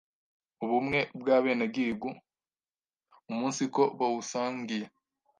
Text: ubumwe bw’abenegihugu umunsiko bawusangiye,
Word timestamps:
ubumwe 0.63 0.99
bw’abenegihugu 1.19 2.07
umunsiko 3.31 3.81
bawusangiye, 3.99 4.85